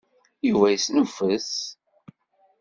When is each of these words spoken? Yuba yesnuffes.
Yuba 0.49 0.67
yesnuffes. 0.69 1.49